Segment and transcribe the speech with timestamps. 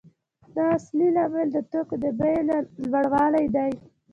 [0.55, 2.35] دا اصلي لامل د توکو د بیې
[2.91, 3.71] لوړوالی دی